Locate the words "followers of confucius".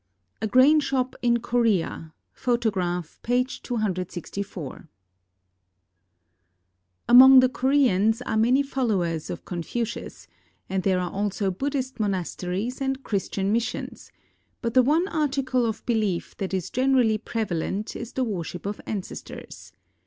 8.63-10.27